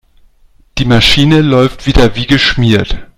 [0.79, 3.05] Die Maschine läuft wieder wie geschmiert.